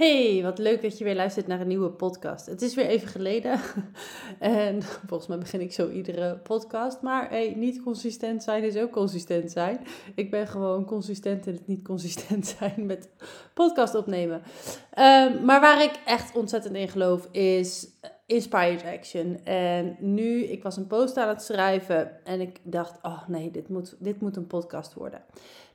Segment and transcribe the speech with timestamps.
[0.00, 2.46] Hey, wat leuk dat je weer luistert naar een nieuwe podcast.
[2.46, 3.60] Het is weer even geleden.
[4.38, 7.02] En volgens mij begin ik zo iedere podcast.
[7.02, 9.80] Maar niet consistent zijn is ook consistent zijn.
[10.14, 13.08] Ik ben gewoon consistent in het niet consistent zijn met
[13.54, 14.42] podcast opnemen.
[14.90, 17.88] Ehm, maar waar ik echt ontzettend in geloof is
[18.26, 19.44] inspired action.
[19.44, 23.68] En nu, ik was een post aan het schrijven en ik dacht, oh nee, dit
[23.68, 25.22] moet, dit moet een podcast worden.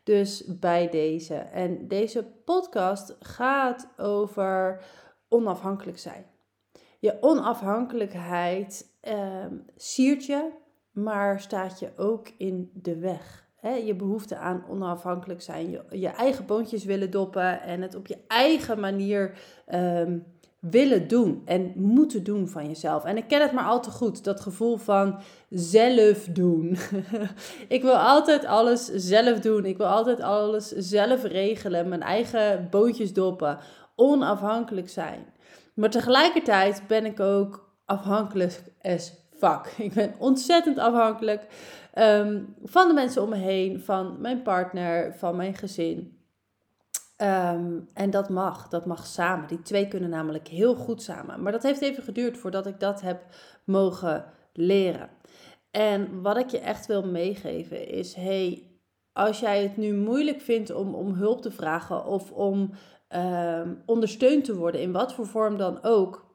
[0.05, 1.36] Dus bij deze.
[1.36, 4.84] En deze podcast gaat over
[5.28, 6.26] onafhankelijk zijn.
[7.00, 9.45] Je onafhankelijkheid eh,
[9.76, 10.52] siert je,
[10.91, 13.44] maar staat je ook in de weg.
[13.86, 18.80] je behoefte aan onafhankelijk zijn, je, eigen boontjes willen doppen en het op je eigen
[18.80, 20.20] manier ehm,
[20.69, 23.03] willen doen en moeten doen van jezelf.
[23.03, 25.19] En ik ken het maar al te goed, dat gevoel van
[25.49, 26.77] zelf doen.
[27.67, 29.66] ik wil altijd alles zelf doen.
[29.66, 33.57] Ik wil altijd alles zelf regelen, mijn eigen bootjes doppen,
[33.95, 35.25] onafhankelijk zijn.
[35.73, 39.73] Maar tegelijkertijd ben ik ook afhankelijk as fuck.
[39.88, 41.45] Ik ben ontzettend afhankelijk
[41.94, 46.14] ehm, van de mensen om me heen, van mijn partner, van mijn gezin.
[47.16, 49.47] Ehm, en dat mag, dat mag samen.
[49.47, 51.41] Die twee kunnen namelijk heel goed samen.
[51.41, 53.23] Maar dat heeft even geduurd voordat ik dat heb
[53.63, 55.09] mogen leren.
[55.72, 58.69] En wat ik je echt wil meegeven is: hey,
[59.13, 62.72] als jij het nu moeilijk vindt om, om hulp te vragen of om
[63.09, 66.25] um, ondersteund te worden, in wat voor vorm dan ook,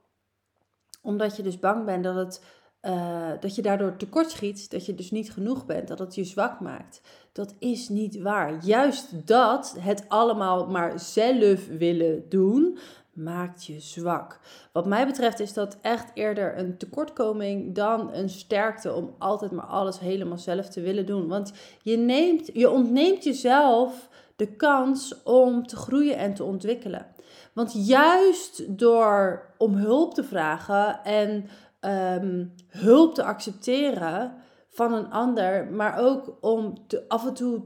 [1.03, 2.45] omdat je dus bang bent dat het
[2.83, 6.61] uh, dat je daardoor tekortschiet, dat je dus niet genoeg bent, dat het je zwak
[6.61, 7.01] maakt.
[7.33, 8.65] Dat is niet waar.
[8.65, 12.79] Juist dat, het allemaal maar zelf willen doen,
[13.13, 14.41] maakt je zwak.
[14.73, 19.67] Wat mij betreft is dat echt eerder een tekortkoming dan een sterkte om altijd maar
[19.67, 21.29] alles helemaal zelf te willen doen.
[21.29, 27.07] Want je, neemt, je ontneemt jezelf de kans om te groeien en te ontwikkelen.
[27.53, 31.49] Want juist door om hulp te vragen en
[31.81, 34.35] Ehm, hulp te accepteren
[34.69, 36.75] van een ander, maar ook om
[37.09, 37.63] af en toe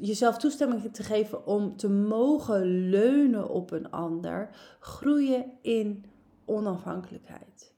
[0.00, 4.48] jezelf toestemming te geven om te mogen leunen op een ander,
[4.80, 6.04] groeien in
[6.44, 7.74] onafhankelijkheid.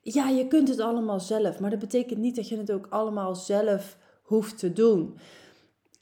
[0.00, 3.34] Ja, je kunt het allemaal zelf, maar dat betekent niet dat je het ook allemaal
[3.34, 5.18] zelf hoeft te doen.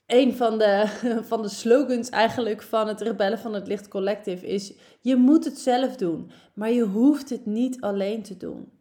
[0.07, 0.87] Een van de,
[1.31, 5.59] van de slogans eigenlijk van het Rebellen van het Licht Collective is: je moet het
[5.59, 8.79] zelf doen, maar je hoeft het niet alleen te doen.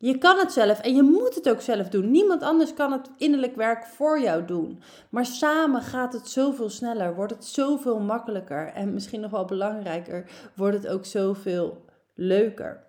[0.00, 2.10] Je kan het zelf en je moet het ook zelf doen.
[2.10, 4.82] Niemand anders kan het innerlijk werk voor jou doen.
[5.08, 10.30] Maar samen gaat het zoveel sneller, wordt het zoveel makkelijker en misschien nog wel belangrijker,
[10.54, 12.87] wordt het ook zoveel leuker.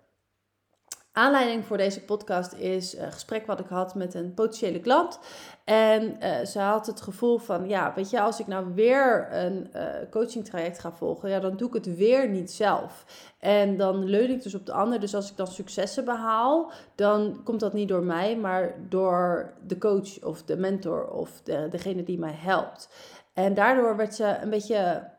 [1.20, 5.18] Aanleiding voor deze podcast is een gesprek wat ik had met een potentiële klant.
[5.64, 9.70] En uh, ze had het gevoel van, ja, weet je, als ik nou weer een
[9.76, 13.04] uh, coaching traject ga volgen, ja, dan doe ik het weer niet zelf.
[13.38, 15.00] En dan leun ik dus op de ander.
[15.00, 19.78] Dus als ik dan successen behaal, dan komt dat niet door mij, maar door de
[19.78, 22.88] coach of de mentor of de, degene die mij helpt.
[23.32, 25.10] En daardoor werd ze een beetje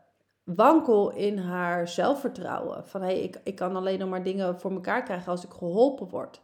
[0.44, 2.86] wankel in haar zelfvertrouwen.
[2.86, 5.50] Van hé, hey, ik, ik kan alleen nog maar dingen voor elkaar krijgen als ik
[5.50, 6.40] geholpen word.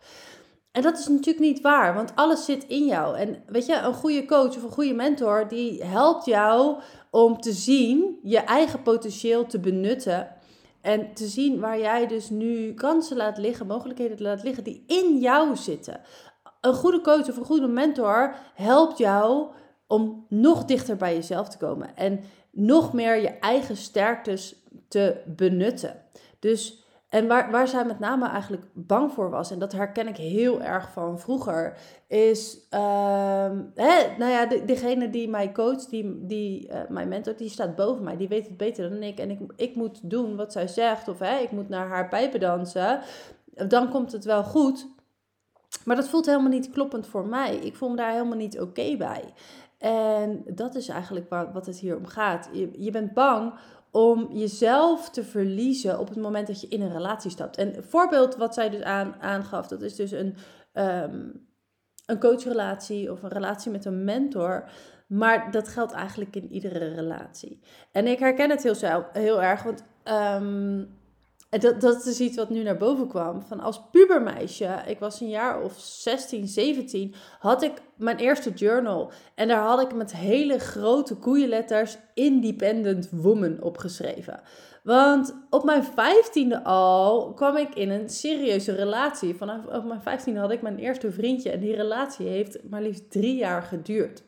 [0.73, 3.17] En dat is natuurlijk niet waar, want alles zit in jou.
[3.17, 6.77] En weet je, een goede coach of een goede mentor, die helpt jou
[7.11, 10.37] om te zien, je eigen potentieel te benutten.
[10.81, 15.19] En te zien waar jij dus nu kansen laat liggen, mogelijkheden laat liggen die in
[15.19, 16.01] jou zitten.
[16.61, 19.47] Een goede coach of een goede mentor helpt jou
[19.87, 21.97] om nog dichter bij jezelf te komen.
[21.97, 22.21] En
[22.51, 26.03] nog meer je eigen sterktes te benutten.
[26.39, 30.17] Dus, en waar, waar zij met name eigenlijk bang voor was, en dat herken ik
[30.17, 31.77] heel erg van vroeger,
[32.07, 37.37] is, uh, hè, nou ja, de, degene die mij coacht, die, die uh, mijn mentor,
[37.37, 39.19] die staat boven mij, die weet het beter dan ik.
[39.19, 42.41] En ik, ik moet doen wat zij zegt, of hè, ik moet naar haar pijpen
[42.41, 43.01] dansen.
[43.67, 44.89] Dan komt het wel goed.
[45.85, 47.57] Maar dat voelt helemaal niet kloppend voor mij.
[47.57, 49.25] Ik voel me daar helemaal niet oké bij.
[49.79, 52.49] En dat is eigenlijk wat het hier om gaat.
[52.53, 53.53] Je, je bent bang
[53.91, 57.57] om jezelf te verliezen op het moment dat je in een relatie stapt.
[57.57, 60.37] En een voorbeeld wat zij dus aan, aangaf, dat is dus een,
[60.73, 61.47] um,
[62.07, 64.71] een coachrelatie of een relatie met een mentor.
[65.07, 67.61] Maar dat geldt eigenlijk in iedere relatie.
[67.93, 70.99] En ik herken het heel, heel erg, want en
[71.51, 73.43] dat, dat is iets wat nu naar boven kwam.
[73.43, 79.13] Van als pubermeisje, ik was een jaar of 16, 17, had ik mijn eerste journal.
[79.35, 84.41] En daar had ik met hele grote koeienletters Independent Woman opgeschreven.
[84.83, 89.35] Want op mijn vijftiende al kwam ik in een serieuze relatie.
[89.35, 91.51] Vanaf op mijn vijftiende had ik mijn eerste vriendje.
[91.51, 94.23] En die relatie heeft maar liefst drie jaar geduurd.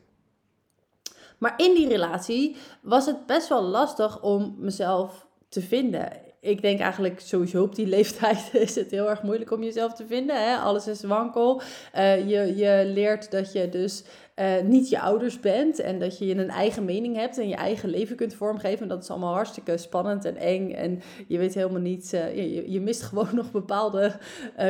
[1.37, 6.79] Maar in die relatie was het best wel lastig om mezelf te vinden ik denk
[6.79, 10.35] eigenlijk sowieso op die leeftijd is het heel erg moeilijk om jezelf te vinden.
[10.35, 10.55] Hè?
[10.55, 11.61] Alles is wankel.
[11.95, 14.03] Uh, je, je leert dat je dus
[14.35, 17.89] uh, niet je ouders bent en dat je een eigen mening hebt en je eigen
[17.89, 18.81] leven kunt vormgeven.
[18.81, 20.71] En dat is allemaal hartstikke spannend en eng.
[20.71, 24.11] En je weet helemaal niet, uh, je, je mist gewoon nog bepaalde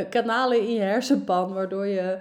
[0.10, 2.18] kanalen in je hersenpan, waardoor je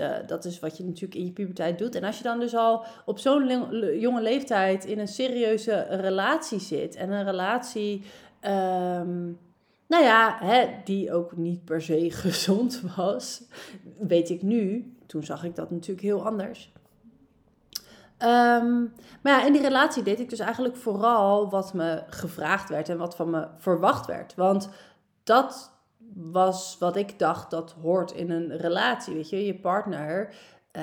[0.00, 1.94] uh, dat is wat je natuurlijk in je puberteit doet.
[1.94, 6.96] En als je dan dus al op zo'n jonge leeftijd in een serieuze relatie zit.
[6.96, 8.02] En een relatie,
[8.42, 9.38] um,
[9.86, 13.42] nou ja, hè, die ook niet per se gezond was.
[13.98, 14.92] Weet ik nu.
[15.06, 16.72] Toen zag ik dat natuurlijk heel anders.
[18.22, 18.92] Um,
[19.22, 22.98] maar ja, in die relatie deed ik dus eigenlijk vooral wat me gevraagd werd en
[22.98, 24.34] wat van me verwacht werd.
[24.34, 24.68] Want
[25.22, 25.77] dat
[26.20, 29.14] was wat ik dacht dat hoort in een relatie.
[29.14, 30.34] Weet je, je partner,
[30.72, 30.82] uh,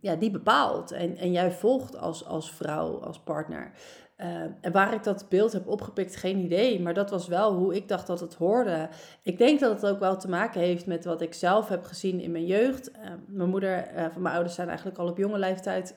[0.00, 0.90] ja, die bepaalt.
[0.92, 3.72] En, en jij volgt als, als vrouw, als partner.
[4.16, 4.26] Uh,
[4.60, 6.80] en waar ik dat beeld heb opgepikt, geen idee.
[6.80, 8.88] Maar dat was wel hoe ik dacht dat het hoorde.
[9.22, 12.20] Ik denk dat het ook wel te maken heeft met wat ik zelf heb gezien
[12.20, 12.90] in mijn jeugd.
[12.90, 12.96] Uh,
[13.26, 15.96] mijn moeder uh, van mijn ouders zijn eigenlijk al op jonge leeftijd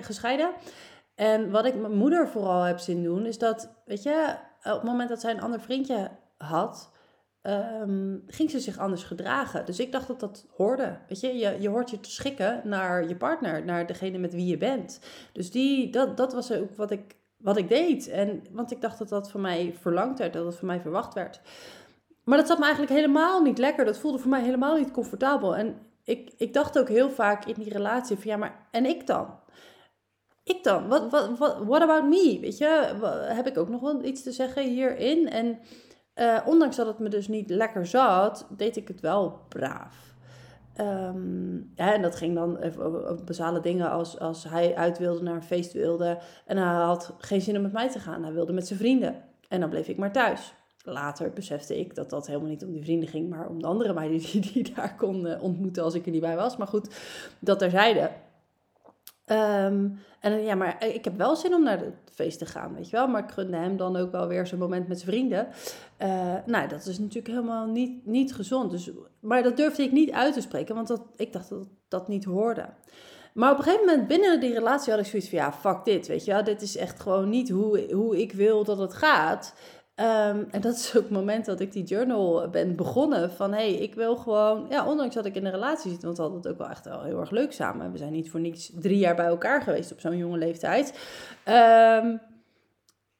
[0.00, 0.50] gescheiden.
[1.14, 4.82] En wat ik mijn moeder vooral heb zien doen, is dat, weet je, op het
[4.82, 6.89] moment dat zij een ander vriendje had,
[7.42, 9.66] um, ging ze zich anders gedragen.
[9.66, 10.98] Dus ik dacht dat dat hoorde.
[11.08, 14.46] Weet je, je, je hoort je te schikken naar je partner, naar degene met wie
[14.46, 15.00] je bent.
[15.32, 18.08] Dus die, dat, dat was ook wat ik, wat ik deed.
[18.08, 21.14] En, want ik dacht dat dat van mij verlangd werd, dat het van mij verwacht
[21.14, 21.40] werd.
[22.24, 23.84] Maar dat zat me eigenlijk helemaal niet lekker.
[23.84, 25.56] Dat voelde voor mij helemaal niet comfortabel.
[25.56, 29.06] En ik, ik dacht ook heel vaak in die relatie van ja, maar en ik
[29.06, 29.38] dan?
[30.44, 30.88] Ik dan?
[30.88, 32.38] Wat, wat, what about me?
[32.40, 32.66] Weet je,
[33.34, 35.28] heb ik ook nog wel iets te zeggen hierin?
[35.28, 35.58] En
[36.20, 40.08] uh, ondanks dat het me dus niet lekker zat, deed ik het wel braaf.
[41.74, 45.42] Ja, en dat ging dan over basale dingen als, als hij uit wilde naar een
[45.42, 46.18] feest wilde.
[46.46, 48.22] En hij had geen zin om met mij te gaan.
[48.22, 49.22] Hij wilde met zijn vrienden.
[49.48, 50.54] En dan bleef ik maar thuis.
[50.84, 53.92] Later besefte ik dat dat helemaal niet om die vrienden ging, maar om de andere
[53.92, 56.56] meiden die, die daar kon uh, ontmoeten als ik er niet bij was.
[56.56, 56.94] Maar goed,
[57.38, 58.10] dat terzijde.
[59.26, 62.90] Um, en ja, maar ik heb wel zin om naar het feest te gaan, weet
[62.90, 63.08] je wel.
[63.08, 65.48] Maar ik gunde hem dan ook wel weer zijn moment met zijn vrienden.
[66.02, 68.70] Uh, nou, dat is natuurlijk helemaal niet, niet gezond.
[68.70, 72.08] Dus, maar dat durfde ik niet uit te spreken, want dat, ik dacht dat dat
[72.08, 72.66] niet hoorde.
[73.34, 76.06] Maar op een gegeven moment binnen die relatie had ik zoiets van, ja, fuck dit,
[76.06, 76.44] weet je wel.
[76.44, 79.54] Dit is echt gewoon niet hoe, hoe ik wil dat het gaat.
[79.96, 83.30] Um, en dat is ook het moment dat ik die journal ben begonnen.
[83.30, 86.16] Van hé, hey, ik wil gewoon, ja, ondanks dat ik in een relatie zit, want
[86.16, 87.92] we hadden het ook wel echt wel heel erg leuk samen.
[87.92, 90.98] We zijn niet voor niets drie jaar bij elkaar geweest op zo'n jonge leeftijd.
[91.48, 92.20] Um,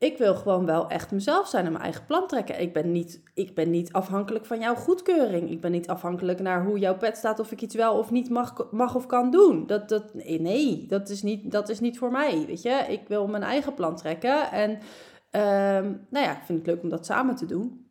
[0.00, 2.61] ik wil gewoon wel echt mezelf zijn en mijn eigen plan trekken.
[2.61, 5.50] Ik ben, niet, ik ben niet afhankelijk van jouw goedkeuring.
[5.50, 8.31] Ik ben niet afhankelijk naar hoe jouw pet staat of ik iets wel of niet
[8.31, 9.67] mag, mag of kan doen.
[9.67, 12.44] Dat, dat, nee, dat is, niet, dat is niet voor mij.
[12.47, 14.50] Weet je, ik wil mijn eigen plan trekken.
[14.50, 17.91] En um, nou ja, ik vind het leuk om dat samen te doen.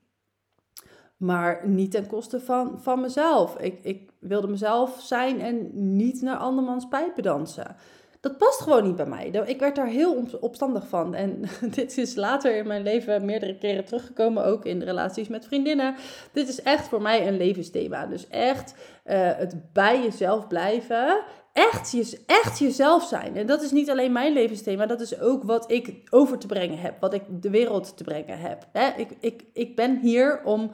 [1.17, 3.57] Maar niet ten koste van, van mezelf.
[3.59, 7.75] Ik, ik wilde mezelf zijn en niet naar andermans pijpen dansen
[8.19, 9.27] dat past gewoon niet bij mij.
[9.45, 11.15] Ik werd daar heel opstandig van.
[11.15, 11.41] En
[11.75, 15.95] dit is later in mijn leven meerdere keren teruggekomen, ook in relaties met vriendinnen.
[16.31, 18.05] Dit is echt voor mij een levensthema.
[18.05, 18.73] Dus echt
[19.05, 21.23] uh, het bij jezelf blijven.
[21.53, 23.35] Echt, je, echt jezelf zijn.
[23.35, 26.79] En dat is niet alleen mijn levensthema, dat is ook wat ik over te brengen
[26.79, 28.67] heb, wat ik de wereld te brengen heb.
[28.71, 28.89] Hè?
[28.97, 30.71] Ik, ik, ik ben hier om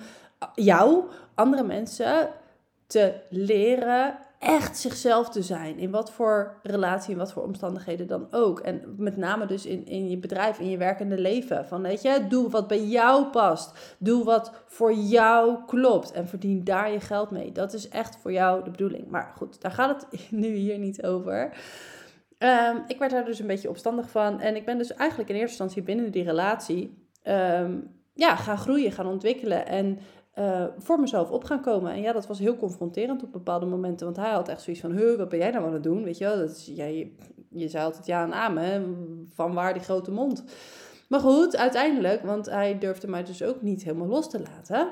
[0.56, 1.04] jou,
[1.36, 2.30] andere mensen,
[2.88, 5.78] te leren echt zichzelf te zijn.
[5.78, 8.60] In wat voor relatie, in wat voor omstandigheden dan ook.
[8.60, 11.66] En met name dus in, in je bedrijf, in je werkende leven.
[11.66, 13.96] Van weet je, doe wat bij jou past.
[14.00, 16.12] Doe wat voor jou klopt.
[16.12, 17.52] En verdien daar je geld mee.
[17.52, 19.08] Dat is echt voor jou de bedoeling.
[19.08, 21.58] Maar goed, daar gaat het nu hier niet over.
[22.40, 24.40] Um, ik werd daar dus een beetje opstandig van.
[24.40, 27.08] En ik ben dus eigenlijk in eerste instantie binnen die relatie.
[27.24, 29.68] Um, ja, gaan groeien, gaan ontwikkelen.
[29.68, 30.00] En
[30.39, 31.92] uh, voor mezelf op gaan komen.
[31.92, 34.06] En ja, dat was heel confronterend op bepaalde momenten.
[34.06, 36.04] Want hij had echt zoiets van, huh, wat ben jij nou aan het doen?
[36.04, 36.86] Weet je wel, dat is, ja,
[37.50, 38.96] je, zei altijd ja en amen.
[39.34, 40.44] Van waar die grote mond?
[41.10, 44.88] Maar goed, uiteindelijk, want hij durfde mij dus ook niet helemaal los te laten.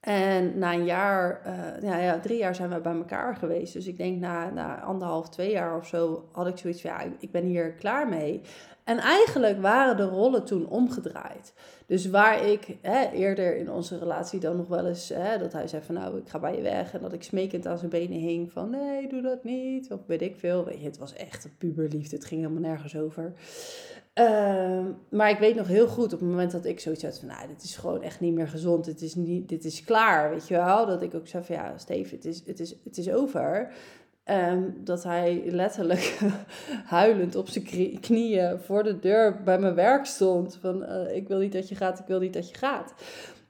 [0.00, 3.72] En na een jaar, uh, ja, ja, drie jaar zijn we bij elkaar geweest.
[3.72, 7.02] Dus ik denk na, na anderhalf, twee jaar of zo had ik zoiets van, ja,
[7.18, 8.40] ik ben hier klaar mee.
[8.86, 11.52] En eigenlijk waren de rollen toen omgedraaid.
[11.86, 15.68] Dus waar ik hè, eerder in onze relatie dan nog wel eens, hè, dat hij
[15.68, 16.94] zei van nou, ik ga bij je weg.
[16.94, 19.92] En dat ik smekend aan zijn benen hing van nee, doe dat niet.
[19.92, 20.64] Of weet ik veel.
[20.64, 22.16] Weet je, het was echt een puberliefde.
[22.16, 23.32] Het ging helemaal nergens over.
[24.12, 27.28] Ehm, maar ik weet nog heel goed op het moment dat ik zoiets had van,
[27.28, 28.84] nou, dit is gewoon echt niet meer gezond.
[28.84, 30.86] Dit is, niet, dit is klaar, weet je wel.
[30.86, 33.72] Dat ik ook zei van, ja, Steve, het is, het is, het is over.
[34.26, 36.18] Ehm, dat hij letterlijk
[36.84, 40.58] huilend op zijn knieën voor de deur bij mijn werk stond.
[40.60, 42.94] Van eh, ik wil niet dat je gaat, ik wil niet dat je gaat.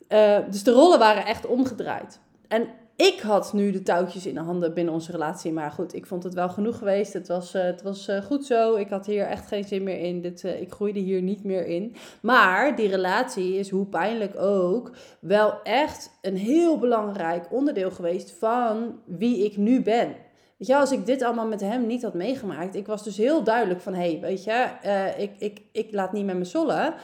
[0.08, 2.20] Uh, dus de rollen waren echt omgedraaid.
[2.48, 2.66] En
[2.96, 5.52] ik had nu de touwtjes in de handen binnen onze relatie.
[5.52, 7.12] Maar goed, ik vond het wel genoeg geweest.
[7.12, 8.74] Het was, uh, het was goed zo.
[8.74, 10.20] Ik had hier echt geen zin meer in.
[10.20, 11.94] Dit, ik groeide hier niet meer in.
[12.20, 14.90] Maar die relatie is, hoe pijnlijk ook,
[15.20, 20.24] wel echt een heel belangrijk onderdeel geweest van wie ik nu ben.
[20.56, 23.42] Weet je, als ik dit allemaal met hem niet had meegemaakt, ik was dus heel
[23.42, 26.94] duidelijk van, hé, hey, weet je, uh, ik, ik, ik laat niet met me zollen.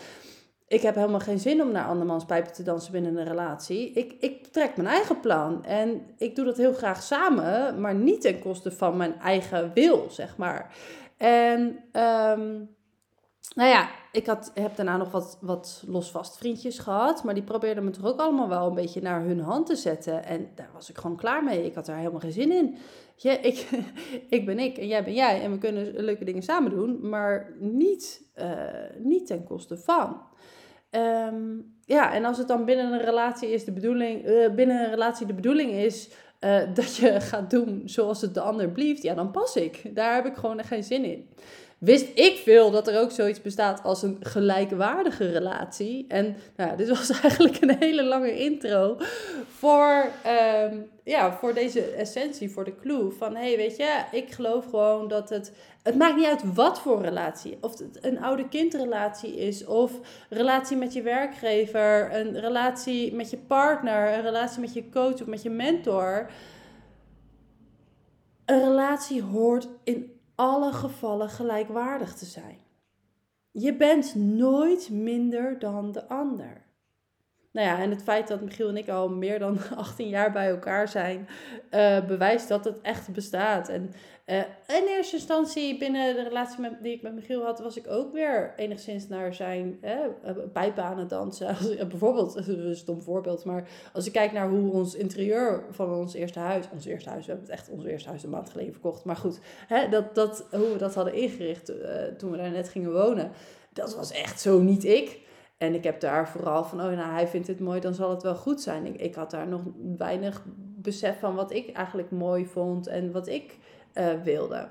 [0.67, 3.93] Ik heb helemaal geen zin om naar andermans pijpen te dansen binnen een relatie.
[3.93, 5.65] Ik, ik trek mijn eigen plan.
[5.65, 10.07] En ik doe dat heel graag samen, maar niet ten koste van mijn eigen wil,
[10.11, 10.77] zeg maar.
[11.17, 11.61] En
[11.93, 12.69] um,
[13.55, 17.25] nou ja, ik had, heb daarna nog wat, wat losvast vriendjes gehad.
[17.25, 20.25] Maar die probeerden me toch ook allemaal wel een beetje naar hun hand te zetten.
[20.25, 21.65] En daar was ik gewoon klaar mee.
[21.65, 22.77] Ik had daar helemaal geen zin in.
[23.17, 23.69] Ja, ik,
[24.29, 25.43] ik ben ik en jij ben jij.
[25.43, 27.09] En we kunnen leuke dingen samen doen.
[27.09, 28.63] Maar niet, uh,
[28.99, 30.23] niet ten koste van.
[30.91, 34.91] Um, ja, en als het dan binnen een relatie is de bedoeling, uh, binnen een
[34.91, 39.15] relatie de bedoeling is uh, dat je gaat doen zoals het de ander blieft, ja,
[39.15, 39.95] dan pas ik.
[39.95, 41.29] Daar heb ik gewoon geen zin in
[41.85, 46.05] wist ik veel dat er ook zoiets bestaat als een gelijkwaardige relatie.
[46.09, 48.97] En nou, dit was eigenlijk een hele lange intro
[49.49, 50.07] voor,
[50.71, 53.11] um, ja, voor deze essentie, voor de clue.
[53.11, 55.53] Van hé, hey, weet je, ik geloof gewoon dat het.
[55.83, 57.59] Het maakt niet uit wat voor relatie.
[57.61, 59.93] Of het een oude-kindrelatie is, of
[60.29, 65.27] relatie met je werkgever, een relatie met je partner, een relatie met je coach of
[65.27, 66.31] met je mentor.
[68.45, 72.59] Een relatie hoort in alle gevallen gelijkwaardig te zijn.
[73.51, 76.62] Je bent nooit minder dan de ander.
[77.53, 80.49] Nou ja, en het feit dat Michiel en ik al meer dan 18 jaar bij
[80.49, 81.29] elkaar zijn,
[81.71, 83.69] uh, bewijst dat het echt bestaat.
[83.69, 83.93] En
[84.27, 87.89] uh, in eerste instantie, binnen de relatie met, die ik met Michiel had, was ik
[87.89, 89.93] ook weer enigszins naar zijn uh,
[90.53, 91.57] pijpen aan het dansen.
[91.89, 96.39] Bijvoorbeeld, een stom voorbeeld, maar als ik kijk naar hoe ons interieur van ons eerste
[96.39, 99.05] huis, ons eerste huis, we hebben het echt ons eerste huis een maand geleden verkocht,
[99.05, 101.73] maar goed, hè, dat, dat, hoe we dat hadden ingericht
[102.19, 103.31] toen we daar net gingen wonen,
[103.73, 105.21] dat was echt zo niet ik.
[105.63, 108.23] En ik heb daar vooral van, oh nou, hij vindt het mooi, dan zal het
[108.23, 108.87] wel goed zijn.
[108.87, 109.63] Ik, ik had daar nog
[109.97, 110.43] weinig
[110.77, 113.59] besef van wat ik eigenlijk mooi vond en wat ik
[113.95, 114.69] uh, wilde.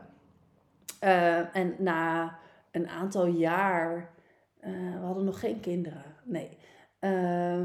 [1.03, 2.37] Uh, en na
[2.71, 4.09] een aantal jaar,
[4.63, 6.57] uh, we hadden nog geen kinderen, nee.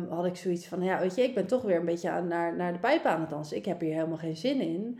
[0.08, 2.56] had ik zoiets van, ja, weet je, ik ben toch weer een beetje aan, naar,
[2.56, 3.56] naar de pijp aan het dansen.
[3.56, 4.98] Ik heb hier helemaal geen zin in.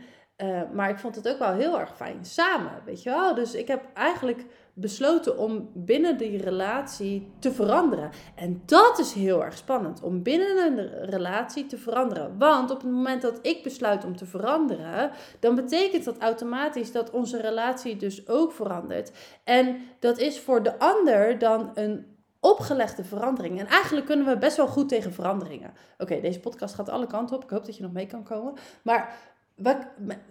[0.73, 3.35] maar ik vond het ook wel heel erg fijn samen, weet je wel.
[3.35, 4.45] Dus ik heb eigenlijk
[4.79, 8.09] besloten om binnen die relatie te veranderen.
[8.35, 12.37] En dat is heel erg spannend, om binnen een relatie te veranderen.
[12.37, 17.11] Want op het moment dat ik besluit om te veranderen, dan betekent dat automatisch dat
[17.11, 19.11] onze relatie dus ook verandert.
[19.43, 22.05] En dat is voor de ander dan een
[22.39, 23.59] opgelegde verandering.
[23.59, 25.73] En eigenlijk kunnen we best wel goed tegen veranderingen.
[25.97, 27.43] Oké, deze podcast gaat alle kanten op.
[27.43, 28.53] Ik hoop dat je nog mee kan komen.
[28.81, 29.17] Maar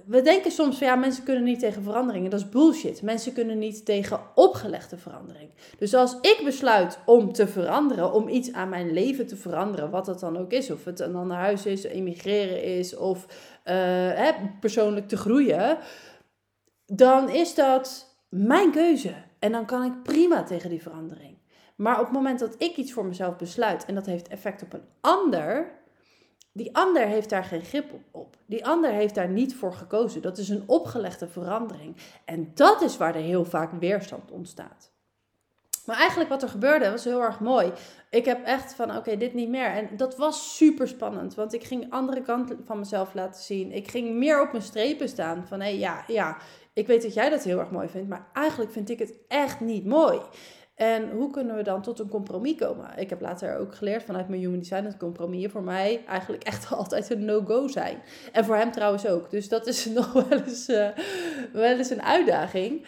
[0.04, 2.30] we, denken soms van ja, mensen kunnen niet tegen veranderingen.
[2.30, 3.02] Dat is bullshit.
[3.02, 5.50] Mensen kunnen niet tegen opgelegde verandering.
[5.78, 10.06] Dus als ik besluit om te veranderen, om iets aan mijn leven te veranderen, wat
[10.06, 13.72] het dan ook is, of het een ander huis is, emigreren is, of uh,
[14.14, 14.30] hè,
[14.60, 15.78] persoonlijk te groeien,
[16.86, 19.14] dan is dat mijn keuze.
[19.38, 21.38] En dan kan ik prima tegen die verandering.
[21.76, 24.72] Maar op het moment dat ik iets voor mezelf besluit en dat heeft effect op
[24.72, 25.70] een ander,
[26.56, 28.36] die ander heeft daar geen grip op.
[28.46, 30.22] Die ander heeft daar niet voor gekozen.
[30.22, 31.96] Dat is een opgelegde verandering.
[32.24, 34.90] En dat is waar er heel vaak weerstand ontstaat.
[35.86, 37.72] Maar eigenlijk wat er gebeurde was heel erg mooi.
[38.10, 39.66] Ik heb echt van oké, dit niet meer.
[39.66, 41.34] En dat was super spannend.
[41.34, 43.72] Want ik ging andere kanten van mezelf laten zien.
[43.72, 45.46] Ik ging meer op mijn strepen staan.
[45.46, 46.36] Van hé, hey, ja, ja,
[46.72, 48.08] ik weet dat jij dat heel erg mooi vindt.
[48.08, 50.20] Maar eigenlijk vind ik het echt niet mooi.
[50.76, 52.90] En hoe kunnen we dan tot een compromis komen?
[52.96, 56.70] Ik heb later ook geleerd vanuit mijn human design dat compromissen voor mij eigenlijk echt
[56.72, 58.02] altijd een no-go zijn.
[58.32, 59.30] En voor hem trouwens ook.
[59.30, 60.88] Dus dat is nog wel eens, uh,
[61.52, 62.86] wel eens een uitdaging.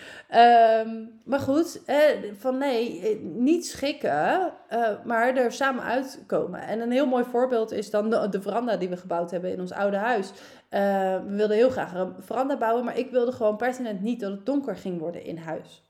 [0.84, 1.98] Um, maar goed, eh,
[2.38, 4.52] van nee, eh, niet schikken,
[5.04, 6.60] maar er samen uitkomen.
[6.60, 9.72] En een heel mooi voorbeeld is dan de, veranda die we gebouwd hebben in ons
[9.72, 10.32] oude huis.
[10.70, 14.46] We wilden heel graag een veranda bouwen, maar ik wilde gewoon pertinent niet dat het
[14.46, 15.87] donker ging worden in huis.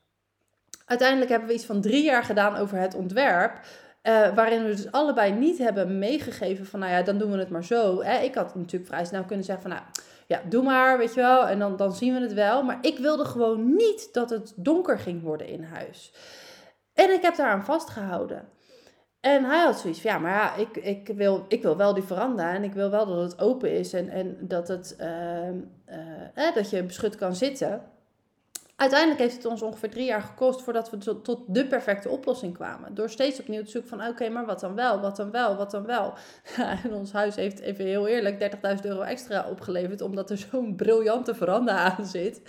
[0.89, 3.61] Uiteindelijk hebben we iets van drie jaar gedaan over het ontwerp.
[4.03, 7.51] Uh, waarin we dus allebei niet hebben meegegeven van, nou ja, dan doen we het
[7.51, 8.03] maar zo.
[8.03, 8.19] Hè?
[8.19, 9.85] Ik had natuurlijk vrij snel kunnen zeggen van, nou
[10.27, 11.47] ja, doe maar, weet je wel.
[11.49, 12.63] En dan, dan zien we het wel.
[12.63, 16.13] Maar ik wilde gewoon niet dat het donker ging worden in huis.
[16.95, 18.49] En ik heb daaraan vastgehouden.
[19.21, 22.03] En hij had zoiets van, ja, maar ja, ik, ik, wil, ik wil wel die
[22.03, 25.49] veranda en ik wil wel dat het open is en, en dat, het, uh,
[26.35, 27.83] uh, dat je beschut kan zitten.
[28.79, 32.95] Uiteindelijk heeft het ons ongeveer drie jaar gekost voordat we tot, de perfecte oplossing kwamen.
[32.95, 35.71] Door steeds opnieuw te zoeken van oké, maar wat dan wel, wat dan wel, wat
[35.71, 36.15] dan wel.
[36.85, 41.35] en ons huis heeft even heel eerlijk 30.000 euro extra opgeleverd omdat er zo'n briljante
[41.35, 42.43] veranda aan zit.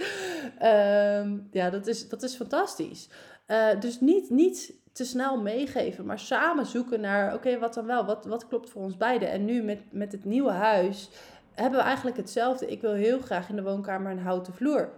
[0.60, 3.10] Ehm, ja, dat is, dat is fantastisch.
[3.48, 8.06] Uh, dus niet, niet te snel meegeven, maar samen zoeken naar oké, wat dan wel,
[8.06, 9.30] wat, wat klopt voor ons beiden.
[9.30, 11.10] En nu met, met het nieuwe huis
[11.54, 12.68] hebben we eigenlijk hetzelfde.
[12.68, 14.90] Ik wil heel graag in de woonkamer een houten vloer.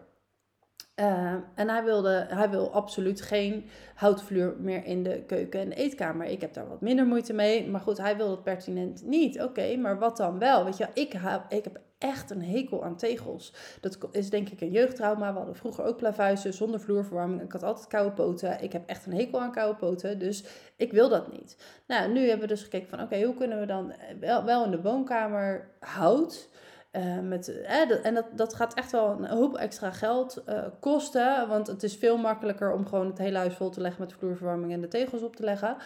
[1.01, 6.25] Uh, en hij, wilde, hij wil absoluut geen houtvloer meer in de keuken en eetkamer.
[6.25, 7.69] Ik heb daar wat minder moeite mee.
[7.69, 9.41] Maar goed, hij wil het pertinent niet.
[9.41, 10.65] Oké, maar wat dan wel?
[10.65, 13.53] Weet je, ik, heb, ik heb echt een hekel aan tegels.
[13.79, 15.31] Dat is denk ik een jeugdtrauma.
[15.31, 17.41] We hadden vroeger ook plavuizen zonder vloerverwarming.
[17.41, 18.63] Ik had altijd koude poten.
[18.63, 20.19] Ik heb echt een hekel aan koude poten.
[20.19, 20.43] Dus
[20.75, 21.57] ik wil dat niet.
[21.87, 24.71] Nou, nu hebben we dus gekeken van oké, hoe kunnen we dan wel, wel in
[24.71, 26.49] de woonkamer hout
[26.91, 31.47] uh, met, eh, en dat, dat gaat echt wel een hoop extra geld uh, kosten.
[31.47, 34.73] Want het is veel makkelijker om gewoon het hele huis vol te leggen met vloerverwarming
[34.73, 35.77] en de tegels op te leggen.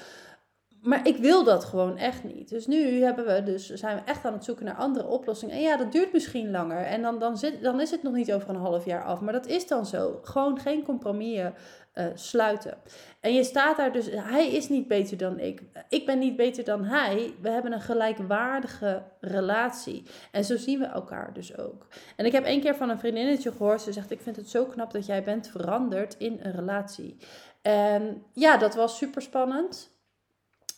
[0.85, 2.49] Maar ik wil dat gewoon echt niet.
[2.49, 5.55] Dus nu hebben we dus, zijn we echt aan het zoeken naar andere oplossingen.
[5.55, 6.85] En ja, dat duurt misschien langer.
[6.85, 9.21] En dan, dan, zit, dan is het nog niet over een half jaar af.
[9.21, 10.19] Maar dat is dan zo.
[10.23, 11.53] Gewoon geen compromissen
[11.95, 12.77] uh, sluiten.
[13.19, 15.61] En je staat daar dus, hij is niet beter dan ik.
[15.89, 17.33] Ik ben niet beter dan hij.
[17.41, 20.03] We hebben een gelijkwaardige relatie.
[20.31, 21.87] En zo zien we elkaar dus ook.
[22.15, 24.65] En ik heb één keer van een vriendinnetje gehoord, ze zegt: Ik vind het zo
[24.65, 27.17] knap dat jij bent veranderd in een relatie.
[27.61, 29.94] En ja, dat was super spannend.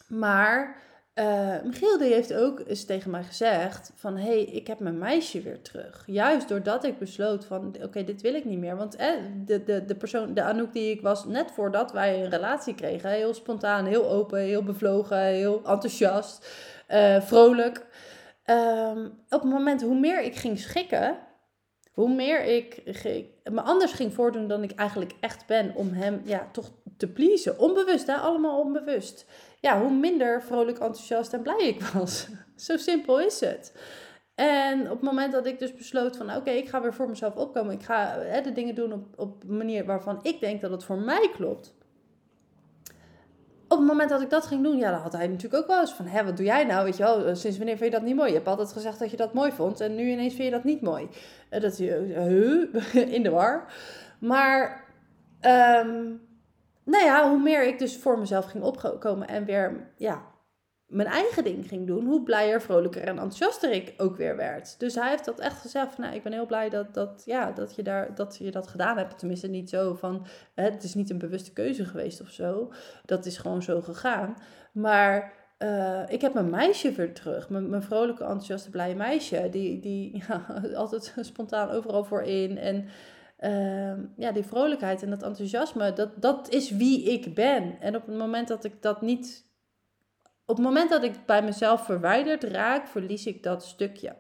[0.08, 0.76] Maar
[1.20, 4.18] uh, Michiel die heeft ook eens tegen mij gezegd van...
[4.18, 6.04] hé, hey, ik heb mijn meisje weer terug.
[6.06, 7.76] Juist doordat ik besloot van...
[7.84, 8.76] oké, dit wil ik niet meer.
[8.76, 9.10] Want eh,
[9.46, 13.10] de, de, de persoon, de Anouk die ik was net voordat wij een relatie kregen...
[13.10, 16.48] heel spontaan, heel open, heel bevlogen, heel enthousiast,
[16.90, 17.86] uh, vrolijk.
[18.46, 21.18] Um, op het moment hoe meer ik ging schikken...
[21.92, 22.84] hoe meer ik
[23.44, 25.76] me anders ging voordoen dan ik eigenlijk echt ben...
[25.76, 27.60] om hem ja, toch te pleasen.
[27.60, 28.16] Onbewust, hè?
[28.16, 29.26] allemaal onbewust
[29.60, 32.28] ja, hoe minder vrolijk, enthousiast en blij ik was.
[32.56, 33.74] Zo simpel is het.
[34.36, 37.36] En op het moment dat ik dus besloot van oké, ik ga weer voor mezelf
[37.36, 37.74] opkomen.
[37.74, 40.84] Ik ga hè, de dingen doen op, op een manier waarvan ik denk dat het
[40.84, 41.76] voor mij klopt.
[43.68, 45.80] Op het moment dat ik dat ging doen, ja, dan had hij natuurlijk ook wel
[45.80, 46.84] eens van, hé, wat doe jij nou?
[46.84, 48.30] Weet je wel, sinds wanneer vind je dat niet mooi?
[48.30, 50.64] Je hebt altijd gezegd dat je dat mooi vond en nu ineens vind je dat
[50.64, 51.08] niet mooi.
[51.50, 53.74] Dat je, uh, in de war.
[54.20, 54.86] Maar
[55.86, 56.27] um,
[56.88, 60.22] nou ja, hoe meer ik dus voor mezelf ging opkomen en weer ja,
[60.88, 64.80] mijn eigen ding ging doen, hoe blijer, vrolijker en enthousiaster ik ook weer werd.
[64.80, 67.52] Dus hij heeft dat echt gezegd van, nou, ik ben heel blij dat, dat, ja,
[67.52, 69.20] dat, je, daar, dat je dat gedaan hebt.
[69.20, 72.72] Tenminste niet zo van, het is niet een bewuste keuze geweest of zo.
[73.06, 74.38] Dat is gewoon zo gegaan.
[74.72, 77.50] Maar uh, ik heb mijn meisje weer terug.
[77.50, 79.48] Mijn, mijn vrolijke, enthousiaste, blije meisje.
[79.52, 80.46] Die, die ja,
[80.76, 82.58] altijd spontaan overal voor in.
[82.58, 82.88] En
[83.38, 87.82] Ehm, ja, die vrolijkheid en dat enthousiasme, dat, dat is wie ik ben.
[87.82, 89.46] En op het moment dat ik dat niet.
[90.46, 94.16] Op het moment dat ik bij mezelf verwijderd raak, verlies ik dat stukje.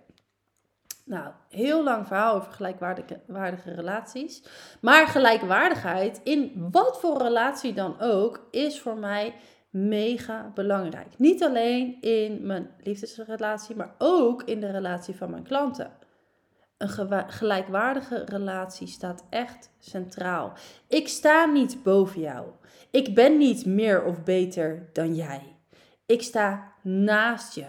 [1.05, 4.43] Nou, heel lang verhaal over gelijkwaardige relaties.
[4.81, 9.33] Maar gelijkwaardigheid in wat voor relatie dan ook is voor mij
[9.69, 11.17] mega belangrijk.
[11.17, 15.91] Niet alleen in mijn liefdesrelatie, maar ook in de relatie van mijn klanten.
[16.77, 16.89] Een
[17.29, 20.53] gelijkwaardige relatie staat echt centraal.
[20.87, 22.47] Ik sta niet boven jou.
[22.91, 25.57] Ik ben niet meer of beter dan jij.
[26.05, 27.65] Ik sta naast je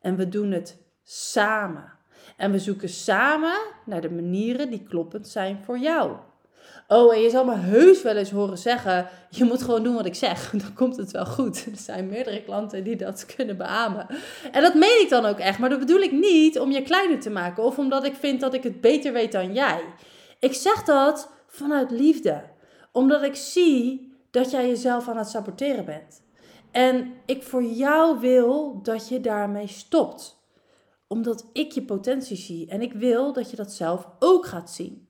[0.00, 1.92] en we doen het samen.
[2.36, 6.16] En we zoeken samen naar de manieren die kloppend zijn voor jou.
[6.90, 10.06] Oh, en je zal me heus wel eens horen zeggen: je moet gewoon doen wat
[10.06, 10.50] ik zeg.
[10.62, 11.66] Dan komt het wel goed.
[11.66, 14.06] Er zijn meerdere klanten die dat kunnen beamen.
[14.52, 15.58] En dat meen ik dan ook echt.
[15.58, 18.54] Maar dat bedoel ik niet om je kleiner te maken of omdat ik vind dat
[18.54, 19.80] ik het beter weet dan jij.
[20.38, 22.42] Ik zeg dat vanuit liefde,
[22.92, 26.22] omdat ik zie dat jij jezelf aan het saboteren bent.
[26.70, 30.36] En ik voor jou wil dat je daarmee stopt
[31.08, 35.07] omdat ik je potentie zie en ik wil dat je dat zelf ook gaat zien.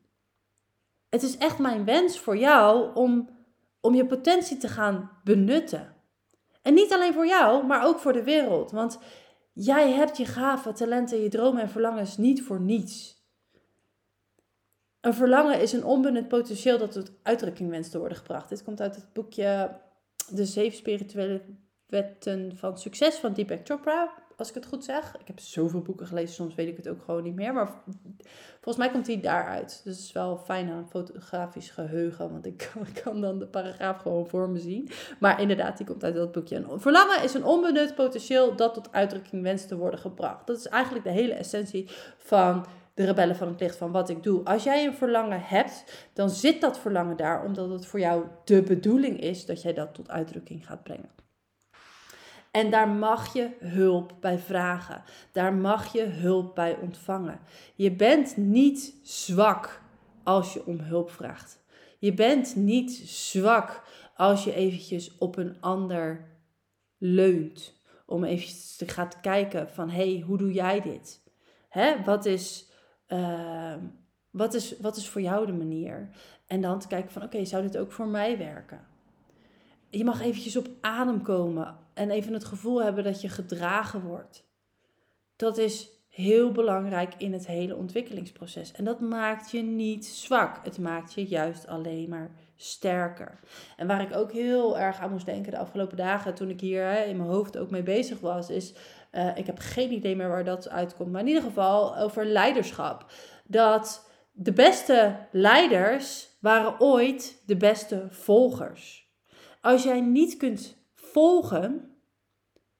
[1.08, 3.28] Het is echt mijn wens voor jou om,
[3.80, 5.94] om je potentie te gaan benutten.
[6.62, 8.70] En niet alleen voor jou, maar ook voor de wereld.
[8.70, 8.98] Want
[9.52, 13.16] jij hebt je gaven, talenten, je dromen en verlangens niet voor niets.
[15.00, 18.48] Een verlangen is een onbenut potentieel dat tot uitdrukking wenst te worden gebracht.
[18.48, 19.80] Dit komt uit het boekje
[20.30, 21.42] De Zeven Spirituele
[21.86, 24.12] Wetten van Succes van Deepak Chopra.
[24.38, 25.14] Als ik het goed zeg.
[25.18, 27.52] Ik heb zoveel boeken gelezen, soms weet ik het ook gewoon niet meer.
[27.52, 27.70] Maar
[28.54, 29.80] volgens mij komt die daaruit.
[29.84, 32.70] Dus het is wel fijn aan fotografisch geheugen, want ik
[33.02, 34.90] kan, dan de paragraaf gewoon voor me zien.
[35.20, 36.56] Maar inderdaad, die komt uit dat boekje.
[36.56, 40.46] En verlangen is een onbenut potentieel dat tot uitdrukking wenst te worden gebracht.
[40.46, 44.22] Dat is eigenlijk de hele essentie van de rebellen van het licht van wat ik
[44.22, 44.44] doe.
[44.44, 48.62] Als jij een verlangen hebt, dan zit dat verlangen daar omdat het voor jou de
[48.62, 51.26] bedoeling is dat jij dat tot uitdrukking gaat brengen.
[52.50, 55.02] En daar mag je hulp bij vragen.
[55.32, 57.40] Daar mag je hulp bij ontvangen.
[57.74, 59.82] Je bent niet zwak
[60.22, 61.60] als je om hulp vraagt.
[61.98, 63.82] Je bent niet zwak
[64.16, 66.28] als je eventjes op een ander
[66.98, 67.76] leunt.
[68.06, 71.22] Om eventjes te gaan kijken van, hé, hey, hoe doe jij dit?
[71.68, 72.02] Hè?
[72.04, 72.70] Wat, is,
[73.08, 73.74] uh,
[74.30, 76.08] wat, is, wat is voor jou de manier?
[76.46, 78.86] En dan te kijken van, oké, zou dit ook voor mij werken?
[79.90, 84.46] Je mag eventjes op adem komen en even het gevoel hebben dat je gedragen wordt.
[85.36, 88.72] Dat is heel belangrijk in het hele ontwikkelingsproces.
[88.72, 90.60] En dat maakt je niet zwak.
[90.64, 93.40] Het maakt je juist alleen maar sterker.
[93.76, 96.84] En waar ik ook heel erg aan moest denken de afgelopen dagen, toen ik hier
[96.84, 98.74] hè, in mijn hoofd ook mee bezig was, is:
[99.12, 103.12] uh, ik heb geen idee meer waar dat uitkomt, maar in ieder geval over leiderschap.
[103.44, 109.08] Dat de beste leiders waren ooit de beste volgers.
[109.60, 110.77] Als jij niet kunt
[111.12, 111.96] volgen,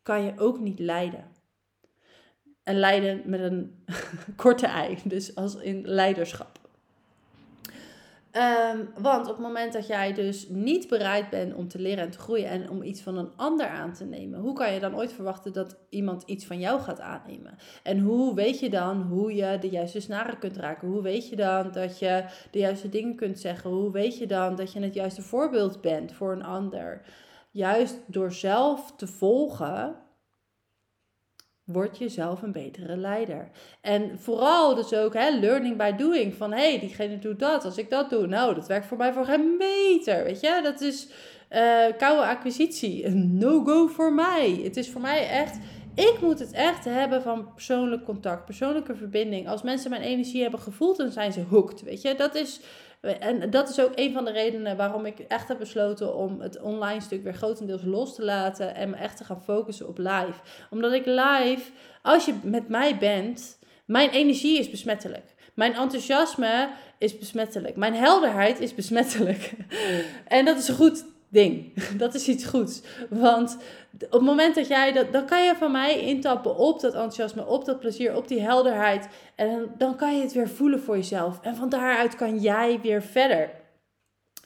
[0.02, 1.24] kan je ook niet leiden.
[2.62, 3.84] En leiden met een
[4.36, 6.58] korte ei, dus als in leiderschap.
[8.30, 12.10] Ehm, want op het moment dat jij dus niet bereid bent om te leren en
[12.10, 14.96] te groeien en om iets van een ander aan te nemen, hoe kan je dan
[14.96, 17.58] ooit verwachten dat iemand iets van jou gaat aannemen?
[17.82, 20.88] En hoe weet je dan hoe je de juiste snaren kunt raken?
[20.88, 23.70] Hoe weet je dan dat je de juiste dingen kunt zeggen?
[23.70, 27.00] Hoe weet je dan dat je het juiste voorbeeld bent voor een ander?
[27.50, 29.96] Juist door zelf te volgen,
[31.64, 33.50] word je zelf een betere leider.
[33.80, 36.34] En vooral dus ook hè, learning by doing.
[36.34, 37.64] Van hé, hey, diegene doet dat.
[37.64, 40.24] Als ik dat doe, nou, dat werkt voor mij voor geen meter.
[40.24, 41.08] Weet je, dat is
[41.50, 43.06] uh, koude acquisitie.
[43.06, 44.60] Een no-go voor mij.
[44.62, 45.58] Het is voor mij echt...
[45.94, 49.48] Ik moet het echt hebben van persoonlijk contact, persoonlijke verbinding.
[49.48, 51.82] Als mensen mijn energie hebben gevoeld, dan zijn ze hooked.
[51.82, 52.60] Weet je, dat is
[53.00, 56.60] en dat is ook een van de redenen waarom ik echt heb besloten om het
[56.60, 60.40] online stuk weer grotendeels los te laten en me echt te gaan focussen op live.
[60.70, 61.70] Omdat ik live,
[62.02, 65.34] als je met mij bent, mijn energie is besmettelijk.
[65.54, 67.76] Mijn enthousiasme is besmettelijk.
[67.76, 69.52] Mijn helderheid is besmettelijk.
[70.26, 71.74] en dat is goed ding.
[72.02, 72.82] Dat is iets goeds.
[73.10, 73.56] Want
[74.00, 77.46] op het moment dat jij dat, dan kan je van mij intappen op dat enthousiasme,
[77.46, 79.08] op dat plezier, op die helderheid.
[79.34, 81.40] En dan kan je het weer voelen voor jezelf.
[81.42, 83.50] En van daaruit kan jij weer verder.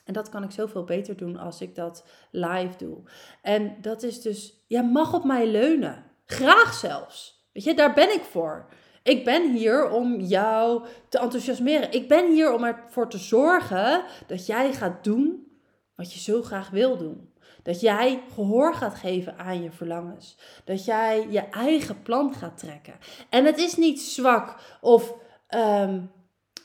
[0.04, 2.98] En dat kan ik zoveel beter doen als ik dat live doe.
[3.42, 6.04] En dat is dus, jij mag op mij leunen.
[6.26, 7.46] Graag zelfs.
[7.52, 8.66] Weet je, daar ben ik voor.
[9.02, 11.92] Ik ben hier om jou te enthousiasmeren.
[11.92, 15.51] Ik ben hier om ervoor te zorgen dat jij gaat doen
[15.96, 17.30] wat je zo graag wil doen.
[17.62, 20.36] Dat jij gehoor gaat geven aan je verlangens.
[20.64, 22.94] Dat jij je eigen plan gaat trekken.
[23.30, 25.14] En het is niet zwak of
[25.54, 26.10] um,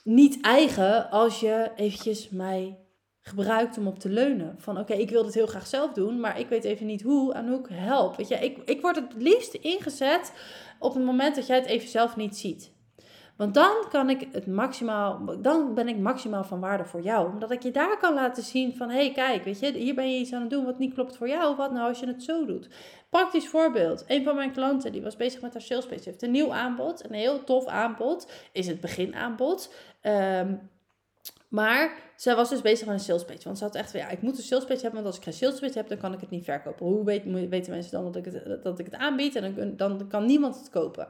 [0.03, 2.77] niet eigen als je eventjes mij
[3.21, 4.55] gebruikt om op te leunen.
[4.57, 7.33] Van oké, ik wil dit heel graag zelf doen, maar ik weet even niet hoe
[7.33, 8.15] en hoe ik help.
[8.15, 10.33] Weet je, ik, ik word het liefst ingezet
[10.79, 12.75] op het moment dat jij het even zelf niet ziet.
[13.37, 17.29] Want dan kan ik het maximaal, dan ben ik maximaal van waarde voor jou.
[17.31, 20.11] Omdat ik je daar kan laten zien van, hé hey, kijk, weet je, hier ben
[20.11, 21.55] je iets aan het doen wat niet klopt voor jou.
[21.55, 22.69] Wat nou als je het zo doet?
[23.09, 24.03] Praktisch voorbeeld.
[24.07, 27.09] Een van mijn klanten, die was bezig met haar sales page, heeft een nieuw aanbod.
[27.09, 28.31] Een heel tof aanbod.
[28.51, 29.73] Is het beginaanbod.
[30.01, 30.69] Um,
[31.47, 33.43] maar zij was dus bezig met een salespage.
[33.43, 35.03] Want ze had echt van, ja, ik moet een salespage hebben.
[35.03, 36.85] Want als ik geen salespage heb, dan kan ik het niet verkopen.
[36.85, 39.35] Hoe weten, weten mensen dan dat ik het, dat ik het aanbied?
[39.35, 41.07] En dan, dan kan niemand het kopen.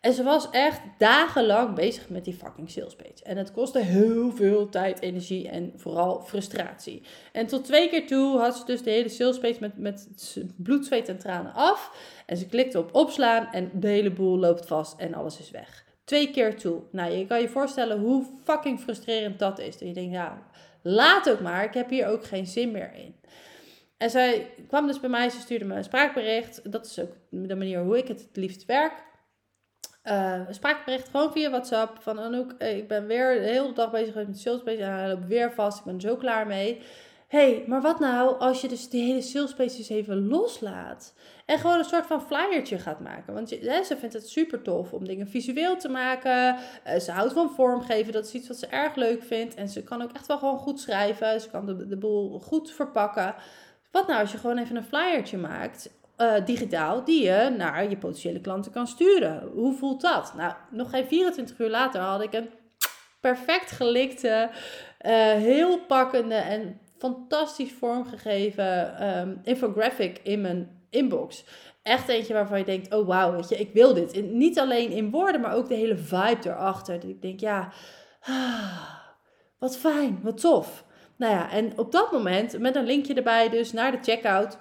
[0.00, 3.24] En ze was echt dagenlang bezig met die fucking salespage.
[3.24, 7.02] En het kostte heel veel tijd, energie en vooral frustratie.
[7.32, 10.08] En tot twee keer toe had ze dus de hele salespage met, met
[10.56, 11.92] bloed, zweet en tranen af.
[12.26, 15.86] En ze klikte op opslaan en de hele boel loopt vast en alles is weg.
[16.08, 16.82] Twee keer toe.
[16.90, 19.78] Nou, je kan je voorstellen hoe fucking frustrerend dat is.
[19.78, 20.42] Dat je denkt, ja,
[20.82, 21.64] laat ook maar.
[21.64, 23.16] Ik heb hier ook geen zin meer in.
[23.96, 26.72] En zij kwam dus bij mij, ze stuurde me een spraakbericht.
[26.72, 28.92] Dat is ook de manier hoe ik het het liefst werk.
[30.04, 32.02] Uh, een spraakbericht gewoon via WhatsApp.
[32.02, 34.84] Van Anouk, eh, ik ben weer de hele dag bezig met sales bezig.
[34.84, 35.78] En hij loopt weer vast.
[35.78, 36.82] Ik ben zo klaar mee
[37.28, 41.14] hey, maar wat nou als je dus die hele sales pages even loslaat?
[41.46, 43.34] En gewoon een soort van flyertje gaat maken.
[43.34, 46.56] Want ze vindt het super tof om dingen visueel te maken.
[46.86, 48.12] Uh, ze houdt van vormgeven.
[48.12, 49.54] Dat is iets wat ze erg leuk vindt.
[49.54, 51.40] En ze kan ook echt wel gewoon goed schrijven.
[51.40, 53.34] Ze kan de, de boel goed verpakken.
[53.90, 57.96] Wat nou als je gewoon even een flyertje maakt uh, digitaal die je naar je
[57.96, 59.50] potentiële klanten kan sturen.
[59.54, 60.34] Hoe voelt dat?
[60.36, 62.50] Nou, nog geen 24 uur later had ik een
[63.20, 64.50] perfect gelikte,
[65.06, 71.44] uh, heel pakkende en fantastisch vormgegeven um, infographic in mijn inbox.
[71.82, 74.32] Echt eentje waarvan je denkt, oh wauw, weet je, ik wil dit.
[74.32, 77.00] niet alleen in woorden, maar ook de hele vibe erachter.
[77.00, 77.72] Dat ik denk, ja,
[78.20, 78.88] ah,
[79.58, 80.84] wat fijn, wat tof.
[81.16, 84.58] Nou ja, en op dat moment, met een linkje erbij dus naar de checkout,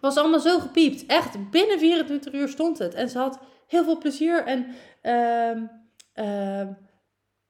[0.00, 1.06] was allemaal zo gepiept.
[1.06, 2.94] Echt, binnen 24 uur stond het.
[2.94, 4.66] En ze had heel veel plezier en
[5.02, 5.56] uh,
[6.24, 6.68] uh,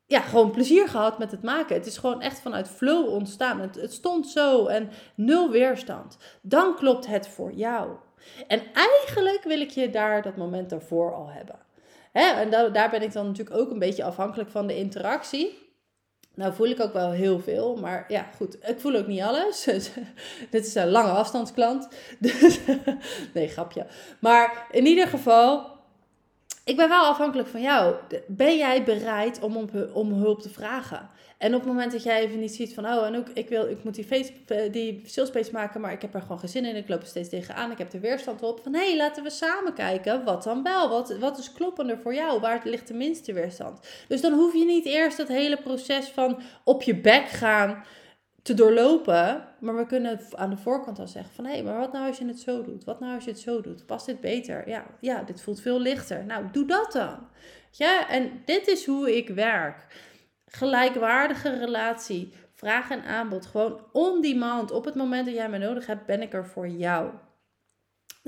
[0.09, 1.77] ja, gewoon plezier gehad met het maken.
[1.77, 3.61] Het is gewoon echt vanuit flow ontstaan.
[3.61, 6.16] Het, stond zo en nul weerstand.
[6.42, 7.90] Dan klopt het voor jou.
[8.47, 11.59] En eigenlijk wil ik je daar dat moment daarvoor al hebben.
[12.12, 12.27] Hè?
[12.40, 15.66] En daar, daar ben ik dan natuurlijk ook een beetje afhankelijk van de interactie.
[16.35, 19.64] Nou voel ik ook wel heel veel, maar ja, goed, ik voel ook niet alles.
[20.51, 21.88] Dit is een lange afstandsklant.
[22.18, 22.61] Dus,
[23.35, 23.87] nee, grapje.
[24.21, 25.78] Maar in ieder geval,
[26.68, 27.94] ik ben wel afhankelijk van jou.
[28.26, 31.09] Ben jij bereid om, om, hulp te vragen?
[31.38, 33.68] En op het moment dat jij even niet ziet van, oh, en ook, ik, wil,
[33.68, 36.64] ik moet die, face, eh, die salespace maken, maar ik heb er gewoon geen zin
[36.64, 36.76] in.
[36.76, 37.70] Ik loop er steeds tegenaan.
[37.70, 38.61] Ik heb de weerstand op.
[38.62, 40.24] Van, hé, hey, laten we samen kijken.
[40.24, 40.88] Wat dan wel?
[40.88, 42.40] Wat, wat is kloppender voor jou?
[42.40, 43.81] Waar ligt de minste weerstand?
[44.09, 47.85] Dus dan hoef je niet eerst dat hele proces van op je bek gaan
[48.42, 49.44] te doorlopen.
[49.61, 51.44] Maar we kunnen aan de voorkant al zeggen van...
[51.44, 52.85] hé, hey, maar wat nou als je het zo doet?
[52.85, 53.87] Wat nou als je het zo doet?
[53.87, 54.68] Past dit beter?
[54.68, 56.24] Ja, ja, dit voelt veel lichter.
[56.24, 57.29] Nou, doe dat dan.
[57.70, 59.87] Ja, en dit is hoe ik werk.
[60.46, 62.33] Gelijkwaardige relatie.
[62.55, 63.46] Vraag en aanbod.
[63.46, 64.70] Gewoon on demand.
[64.70, 67.11] Op het moment dat jij me nodig hebt, ben ik er voor jou.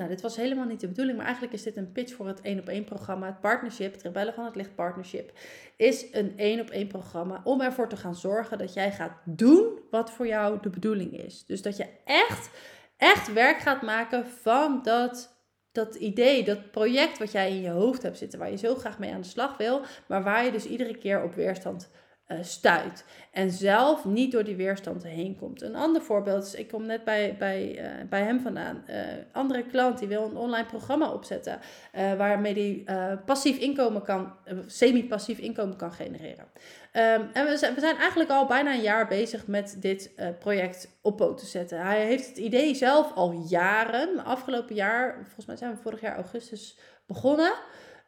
[0.01, 2.41] Nou, dit was helemaal niet de bedoeling, maar eigenlijk is dit een pitch voor het
[2.41, 3.27] 1 op 1 programma.
[3.27, 5.33] Het partnership, het Rebellen van het Licht Partnership,
[5.77, 9.79] is een 1 op 1 programma om ervoor te gaan zorgen dat jij gaat doen
[9.91, 11.45] wat voor jou de bedoeling is.
[11.47, 12.51] Dus dat je echt,
[12.97, 15.37] echt werk gaat maken van dat,
[15.73, 18.99] dat idee, dat project wat jij in je hoofd hebt zitten, waar je zo graag
[18.99, 21.91] mee aan de slag wil, maar waar je dus iedere keer op weerstand
[22.41, 23.05] stuit.
[23.33, 25.63] En zelf niet door die weerstand heen komt.
[25.63, 28.85] Een ander voorbeeld is, ik kom net bij, bij, uh, bij hem vandaan.
[28.89, 28.97] Uh,
[29.33, 31.59] andere klant die wil een online programma opzetten.
[31.93, 32.85] waarmee die
[33.25, 34.33] passief inkomen kan,
[34.67, 36.45] semi-passief inkomen kan genereren.
[36.93, 40.99] Um, en we zijn, we zijn eigenlijk al bijna een jaar bezig met dit project
[41.03, 41.81] op poot te zetten.
[41.81, 44.25] Hij heeft het idee zelf al jaren.
[44.25, 47.53] Afgelopen jaar, volgens mij zijn we vorig jaar augustus begonnen.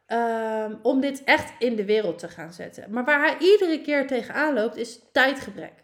[0.07, 2.91] Um, om dit echt in de wereld te gaan zetten.
[2.91, 5.83] Maar waar hij iedere keer tegenaan loopt, is tijdgebrek.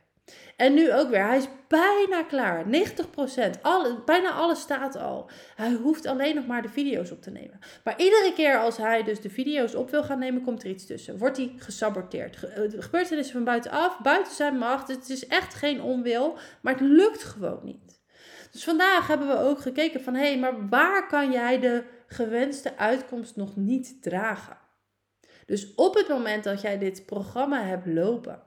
[0.56, 2.66] En nu ook weer, hij is bijna klaar.
[2.66, 5.30] 90%, alle, bijna alles staat al.
[5.56, 7.60] Hij hoeft alleen nog maar de video's op te nemen.
[7.84, 10.86] Maar iedere keer als hij dus de video's op wil gaan nemen, komt er iets
[10.86, 11.18] tussen.
[11.18, 12.38] Wordt hij gesaborteerd.
[12.38, 14.88] Ge gebeurtenissen van buitenaf, buiten zijn macht.
[14.88, 18.02] Het is echt geen onwil, maar het lukt gewoon niet.
[18.52, 22.78] Dus vandaag hebben we ook gekeken van, hé, hey, maar waar kan jij de gewenste
[22.78, 24.58] uitkomst nog niet dragen.
[25.46, 28.44] Dus op het moment dat jij dit programma hebt lopen,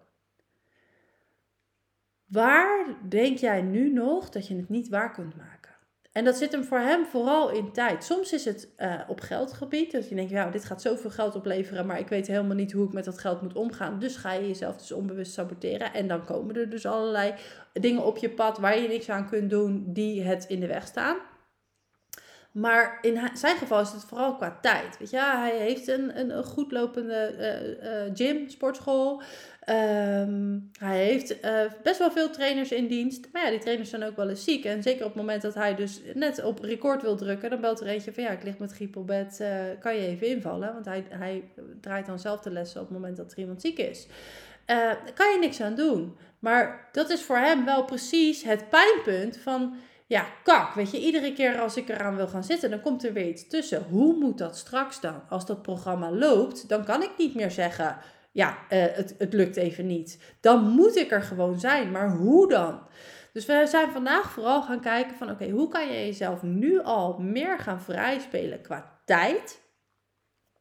[2.26, 5.72] waar denk jij nu nog dat je het niet waar kunt maken?
[6.12, 8.04] En dat zit hem voor hem vooral in tijd.
[8.04, 9.92] Soms is het uh, op geldgebied.
[9.92, 12.86] Dat je denkt, ja, dit gaat zoveel geld opleveren, maar ik weet helemaal niet hoe
[12.86, 13.98] ik met dat geld moet omgaan.
[13.98, 15.92] Dus ga je jezelf dus onbewust saboteren.
[15.92, 17.34] En dan komen er dus allerlei
[17.72, 20.86] dingen op je pad waar je niks aan kunt doen, die het in de weg
[20.86, 21.16] staan.
[22.52, 24.98] Maar in zijn geval is het vooral qua tijd.
[24.98, 29.22] Weet je, hij heeft een, een, goed lopende uh, uh, gym, sportschool.
[29.60, 31.40] Ehm, hij heeft
[31.82, 33.28] best wel veel trainers in dienst.
[33.32, 34.64] Maar ja, die trainers zijn ook wel eens ziek.
[34.64, 37.80] En zeker op het moment dat hij dus net op record wil drukken, dan belt
[37.80, 39.44] er eentje van ja, ik lig met griep op bed,
[39.80, 40.72] kan je even invallen?
[40.72, 41.44] Want hij, hij
[41.80, 44.06] draait dan zelf de lessen op het moment dat er iemand ziek is.
[44.66, 46.16] daar kan je niks aan doen.
[46.38, 49.76] Maar dat is voor hem wel precies het pijnpunt van
[50.12, 53.12] ja, kak, weet je, iedere keer als ik eraan wil gaan zitten, dan komt er
[53.12, 53.82] weer iets tussen.
[53.90, 55.22] Hoe moet dat straks dan?
[55.28, 57.96] Als dat programma loopt, dan kan ik niet meer zeggen,
[58.32, 60.18] ja, uh, het, het lukt even niet.
[60.40, 62.80] Dan moet ik er gewoon zijn, maar hoe dan?
[63.32, 67.18] Dus we zijn vandaag vooral gaan kijken van, oké, hoe kan je jezelf nu al
[67.18, 69.60] meer gaan vrijspelen qua tijd?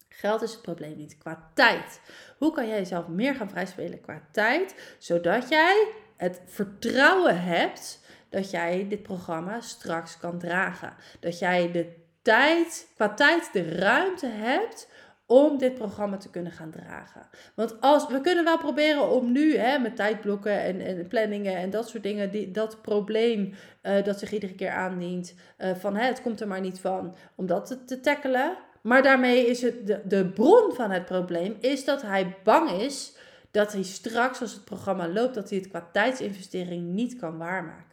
[0.09, 2.01] Geld is het probleem niet, qua tijd.
[2.37, 5.87] Hoe kan jij jezelf meer gaan vrijspelen qua tijd, zodat jij
[6.17, 7.99] het vertrouwen hebt
[8.31, 10.93] dat jij dit programma straks kan dragen.
[11.19, 14.89] Dat jij de tijd, qua tijd de ruimte hebt
[15.25, 17.27] om dit programma te kunnen gaan dragen.
[17.55, 21.69] Want als, we kunnen wel proberen om nu hè, met tijdblokken en, en planningen en
[21.69, 26.05] dat soort dingen, die, dat probleem uh, dat zich iedere keer aandient, uh, van hè,
[26.05, 28.57] het komt er maar niet van, om dat te, te tackelen.
[28.81, 33.15] Maar daarmee is het de, de bron van het probleem, is dat hij bang is
[33.51, 37.90] dat hij straks, als het programma loopt, dat hij het qua tijdsinvestering niet kan waarmaken.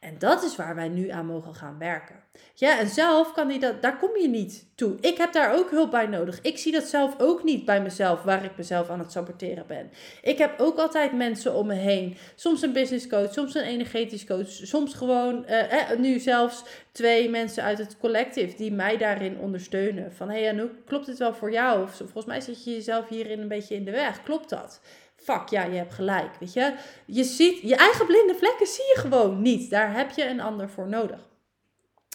[0.00, 2.14] En dat is waar wij nu aan mogen gaan werken.
[2.54, 4.96] Ja, en zelf kan hij dat, daar kom je niet toe.
[5.00, 6.40] Ik heb daar ook hulp bij nodig.
[6.40, 9.90] Ik zie dat zelf ook niet bij mezelf, waar ik mezelf aan het saboteren ben.
[10.22, 12.16] Ik heb ook altijd mensen om me heen.
[12.34, 17.62] Soms een business coach, soms een energetisch coach, soms gewoon, eh, nu zelfs twee mensen
[17.62, 20.12] uit het collectief die mij daarin ondersteunen.
[20.12, 21.82] Van hey Anouk, klopt dit wel voor jou?
[21.82, 24.22] Of volgens mij zit je jezelf hierin een beetje in de weg.
[24.22, 24.80] Klopt dat?
[25.22, 26.74] Fuck, ja, je hebt gelijk, weet je.
[27.06, 29.70] Je ziet, je eigen blinde vlekken zie je gewoon niet.
[29.70, 31.28] Daar heb je een ander voor nodig.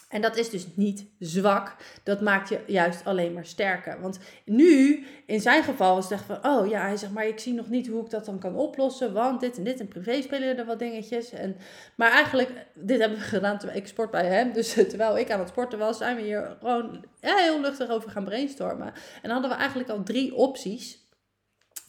[0.10, 1.76] En dat is dus niet zwak.
[2.04, 4.02] Dat maakt je juist alleen maar sterker.
[4.02, 7.54] Want nu, in zijn geval, was het van: oh ja, hij zegt maar, ik zie
[7.54, 9.13] nog niet hoe ik dat dan kan oplossen.
[9.13, 11.32] Want dit en dit en privé spelen er wat dingetjes.
[11.32, 11.58] En,
[11.96, 14.54] maar eigenlijk, dit hebben we gedaan terwijl ik sport bij hem.
[14.54, 18.24] Dus terwijl ik aan het sporten was, zijn we hier gewoon heel luchtig over gaan
[18.24, 18.94] brainstormen.
[19.22, 21.05] En hadden we eigenlijk al drie opties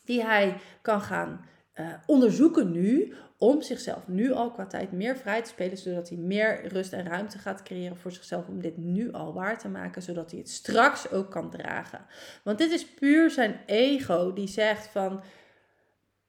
[0.06, 5.42] die hij kan gaan uh, onderzoeken nu om zichzelf nu al qua tijd meer vrij
[5.42, 9.12] te spelen, zodat hij meer rust en ruimte gaat creëren voor zichzelf om dit nu
[9.12, 12.06] al waar te maken, zodat hij het straks ook kan dragen.
[12.44, 15.22] Want dit is puur zijn ego die zegt van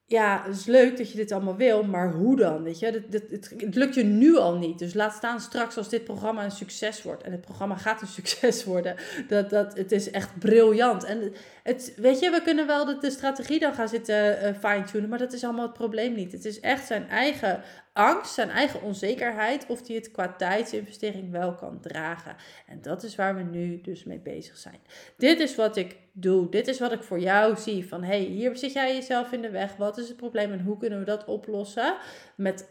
[0.09, 2.63] ja, het is leuk dat je dit allemaal wil, maar hoe dan?
[2.63, 4.79] Weet je, het, het, het, lukt je nu al niet.
[4.79, 7.23] Dus laat staan straks als dit programma een succes wordt.
[7.23, 8.95] En het programma gaat een succes worden.
[9.27, 11.03] Dat, dat, het is echt briljant.
[11.03, 15.09] En het, weet je, we kunnen wel de, de strategie dan gaan zitten uh, fine-tunen,
[15.09, 16.31] maar dat is allemaal het probleem niet.
[16.31, 17.61] Het is echt zijn eigen
[17.97, 22.35] angst, zijn eigen onzekerheid, of hij het qua tijdsinvestering wel kan dragen.
[22.67, 24.79] En dat is waar we nu dus mee bezig zijn.
[25.17, 26.49] Dit is wat ik doe.
[26.49, 27.87] Dit is wat ik voor jou zie.
[27.87, 29.75] Van hey, hier zit jij jezelf in de weg.
[29.75, 31.95] Wat is het probleem en hoe kunnen we dat oplossen?
[32.35, 32.69] Met,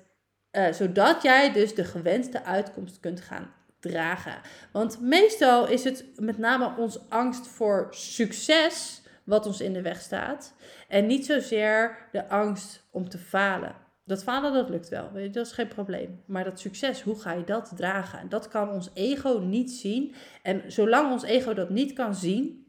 [0.53, 4.41] uh, zodat jij dus de gewenste uitkomst kunt gaan dragen.
[4.73, 10.01] Want meestal is het met name onze angst voor succes wat ons in de weg
[10.01, 10.55] staat.
[10.89, 13.86] En niet zozeer de angst om te falen.
[14.07, 15.11] Dat falen, dat lukt wel.
[15.33, 16.23] Dat is geen probleem.
[16.27, 18.19] Maar dat succes, hoe ga je dat dragen?
[18.19, 20.15] En dat kan ons ego niet zien.
[20.43, 22.67] En zolang ons ego dat niet kan zien,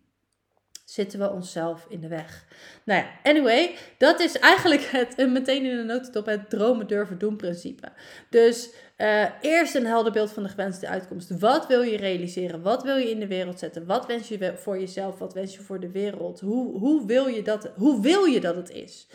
[0.86, 2.45] zitten we onszelf in de weg.
[2.84, 7.36] Nou ja, anyway, dat is eigenlijk het, meteen in de notendop het dromen durven doen
[7.36, 7.91] principe.
[8.30, 11.39] Dus uh, eerst een helder beeld van de gewenste uitkomst.
[11.39, 12.62] Wat wil je realiseren?
[12.62, 13.86] Wat wil je in de wereld zetten?
[13.86, 15.19] Wat wens je voor jezelf?
[15.19, 16.39] Wat wens je voor de wereld?
[16.39, 19.08] Hoe, hoe, wil, je dat, hoe wil je dat het is?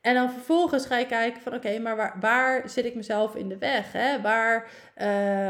[0.00, 3.48] En dan vervolgens ga je kijken van oké, maar waar, waar zit ik mezelf in
[3.48, 3.92] de weg?
[3.92, 4.20] Hè?
[4.20, 5.04] Waar, uh,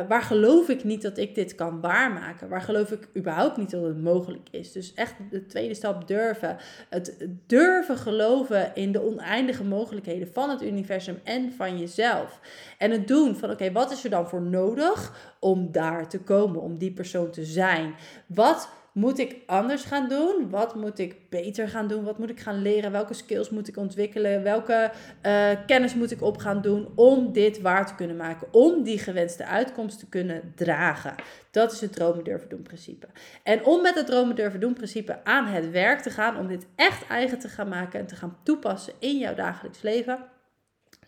[0.08, 2.48] waar geloof ik niet dat ik dit kan waarmaken?
[2.48, 4.72] Waar geloof ik überhaupt niet dat het mogelijk is?
[4.72, 6.56] Dus echt de tweede stap durven.
[6.88, 12.40] Het durven geloven in de oneindige mogelijkheden van het universum en van jezelf.
[12.78, 16.60] En het doen van oké, wat is er dan voor nodig om daar te komen,
[16.60, 17.94] om die persoon te zijn?
[18.26, 20.50] Wat moet ik anders gaan doen?
[20.50, 22.04] Wat moet ik beter gaan doen?
[22.04, 22.92] Wat moet ik gaan leren?
[22.92, 24.42] Welke skills moet ik ontwikkelen?
[24.42, 24.90] Welke
[25.26, 28.48] uh, kennis moet ik op gaan doen om dit waar te kunnen maken?
[28.50, 31.14] Om die gewenste uitkomst te kunnen dragen.
[31.50, 33.06] Dat is het dromen durven doen principe.
[33.42, 36.66] En om met het dromen durven doen principe aan het werk te gaan, om dit
[36.76, 40.18] echt eigen te gaan maken en te gaan toepassen in jouw dagelijks leven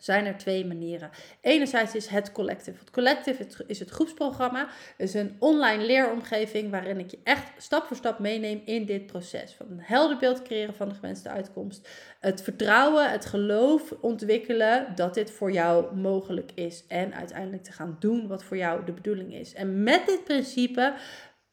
[0.01, 1.11] zijn er twee manieren.
[1.41, 2.79] Enerzijds is het Collective.
[2.79, 4.69] Het Collective is het groepsprogramma.
[4.97, 9.07] Het is een online leeromgeving waarin ik je echt stap voor stap meeneem in dit
[9.07, 9.55] proces.
[9.55, 11.89] Van een helder beeld creëren van de gewenste uitkomst.
[12.21, 16.87] Het vertrouwen, het geloof ontwikkelen dat dit voor jou mogelijk is.
[16.87, 19.55] En uiteindelijk te gaan doen wat voor jou de bedoeling is.
[19.55, 20.95] En met dit principe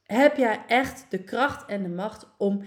[0.03, 2.63] heb jij echt de kracht en de macht om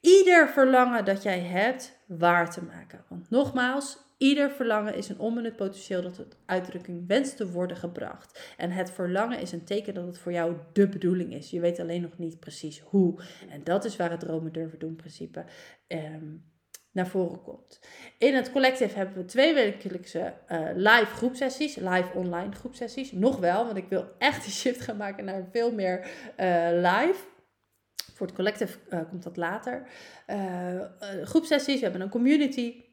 [0.00, 3.04] ieder verlangen dat jij hebt waar te maken.
[3.08, 8.54] Want nogmaals, Ieder verlangen is een onbenut potentieel dat het uitdrukking wenst te worden gebracht.
[8.56, 11.50] En het verlangen is een teken dat het voor jou de bedoeling is.
[11.50, 13.20] Je weet alleen nog niet precies hoe.
[13.48, 15.44] En dat is waar het dromen durven doen principe
[15.86, 16.34] ehm,
[16.92, 17.80] naar voren komt.
[18.18, 23.12] In het collectief hebben we twee wekelijkse uh, live groepsessies, live online groepsessies.
[23.12, 25.98] Nog wel, want ik wil echt de shift gaan maken naar veel meer
[26.40, 27.24] uh, live.
[28.14, 29.86] Voor het collectief uh, komt dat later.
[31.22, 32.85] groepsessies, we hebben een community.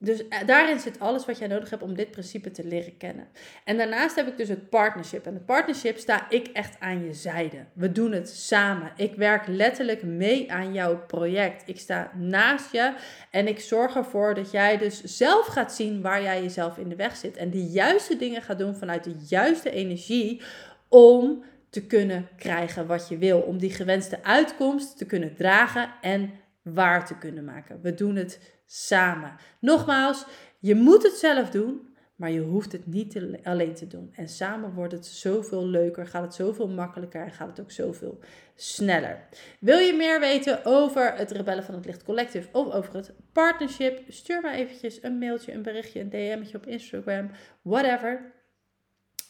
[0.00, 3.28] Dus eh, daarin zit alles wat jij nodig hebt om dit principe te leren kennen.
[3.64, 5.26] En daarnaast heb ik dus het partnership.
[5.26, 7.64] En het partnership sta ik echt aan je zijde.
[7.72, 8.92] We doen het samen.
[8.96, 11.68] Ik werk letterlijk mee aan jouw project.
[11.68, 12.94] Ik sta naast je
[13.30, 16.96] en ik zorg ervoor dat jij dus zelf gaat zien waar jij jezelf in de
[16.96, 17.36] weg zit.
[17.36, 20.42] En de juiste dingen gaat doen vanuit de juiste energie
[20.88, 23.40] om te kunnen krijgen wat je wil.
[23.40, 26.30] Om die gewenste uitkomst te kunnen dragen en
[26.62, 27.80] waar te kunnen maken.
[27.82, 29.36] We doen het samen.
[29.60, 30.24] Nogmaals,
[30.58, 31.88] je moet het zelf doen,
[32.18, 34.12] maar je hoeft het niet alleen te doen.
[34.14, 38.18] En samen wordt het zoveel leuker, gaat het zoveel makkelijker en gaat het ook zoveel
[38.54, 39.28] sneller.
[39.60, 44.02] Wil je meer weten over het Rebellen van het Licht Collective of over het partnership?
[44.08, 47.30] Stuur me eventjes een mailtje, een berichtje, een DM'tje op Instagram,
[47.62, 48.32] whatever.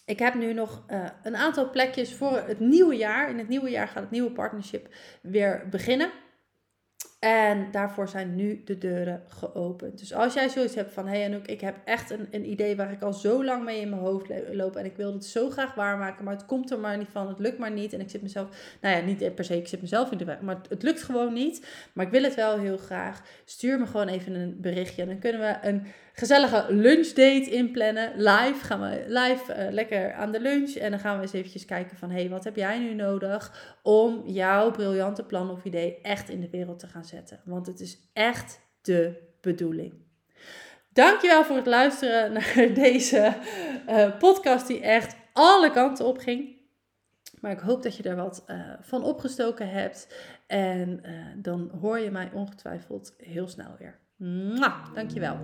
[0.04, 3.30] ik heb nu nog uh, een aantal plekjes voor het nieuwe jaar.
[3.30, 4.88] In het nieuwe jaar gaat het nieuwe partnership
[5.22, 6.10] weer beginnen.
[7.18, 9.98] En daarvoor zijn nu de deuren geopend.
[9.98, 12.76] Dus als jij zoiets hebt van, hé hey Anouk, ik heb echt een, een idee
[12.76, 14.76] waar ik al zo lang mee in mijn hoofd loop.
[14.76, 17.28] En ik wil het zo graag waarmaken, maar het komt er maar niet van.
[17.28, 17.92] Het lukt maar niet.
[17.92, 20.40] En ik zit mezelf, nou ja, niet per se, ik zit mezelf in de weg.
[20.40, 21.66] Maar het, lukt gewoon niet.
[21.92, 23.22] Maar ik wil het wel heel graag.
[23.44, 25.02] Stuur me gewoon even een berichtje.
[25.02, 25.86] En dan kunnen we een
[26.18, 28.12] gezellige lunchdate inplannen.
[28.16, 30.74] Live gaan we live uh, lekker aan de lunch.
[30.74, 32.10] En dan gaan we eens eventjes kijken van...
[32.10, 36.40] hé, hey, wat heb jij nu nodig om jouw briljante plan of idee echt in
[36.40, 37.40] de wereld te gaan zetten?
[37.44, 39.94] Want het is echt de bedoeling.
[40.92, 43.36] Dankjewel voor het luisteren naar deze
[43.88, 46.56] uh, podcast die echt alle kanten op ging.
[47.40, 50.14] Maar ik hoop dat je er wat uh, van opgestoken hebt.
[50.46, 51.02] En
[51.36, 54.07] dan hoor je mij ongetwijfeld heel snel weer.
[54.20, 55.38] Mwah, dankjewel.